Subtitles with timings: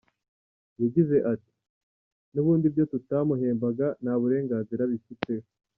[0.81, 1.53] Yagize ati:”
[2.33, 5.47] Nubundi ibyo tutamuhembaga nta burenganzira abifiteho.